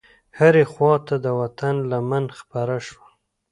[0.37, 3.07] هرې خواته د وطن لمن خپره شوه.